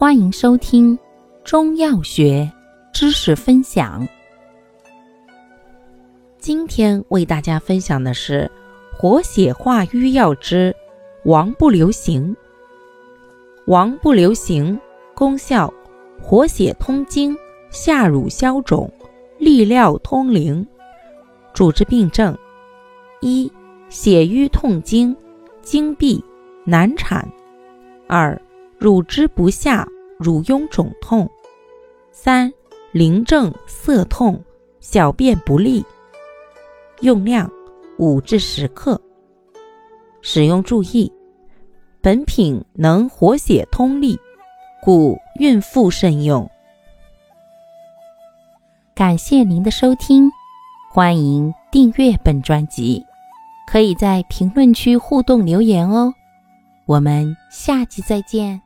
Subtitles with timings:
[0.00, 0.98] 欢迎收听
[1.44, 2.50] 中药学
[2.90, 4.08] 知识分享。
[6.38, 8.50] 今天为大家分享的是
[8.96, 10.74] 活血化瘀药之
[11.24, 12.34] 王不留行。
[13.66, 14.80] 王不留行
[15.14, 15.70] 功效：
[16.18, 17.36] 活血通经，
[17.68, 18.90] 下乳消肿，
[19.36, 20.66] 利尿通淋。
[21.52, 22.34] 主治病症：
[23.20, 23.52] 一、
[23.90, 25.14] 血瘀痛经，
[25.60, 26.24] 经闭，
[26.64, 27.22] 难产；
[28.06, 28.40] 二、
[28.80, 29.86] 乳汁不下，
[30.18, 31.28] 乳痈肿痛；
[32.12, 32.50] 三、
[32.92, 34.42] 淋症涩痛，
[34.80, 35.84] 小便不利。
[37.02, 37.50] 用量
[37.98, 38.98] 五至十克。
[40.22, 41.12] 使用注意：
[42.00, 44.18] 本品能活血通利，
[44.82, 46.50] 故孕妇慎用。
[48.94, 50.30] 感谢您的收听，
[50.90, 53.04] 欢迎订阅本专辑，
[53.66, 56.14] 可以在评论区互动留言哦。
[56.86, 58.58] 我们下期再见。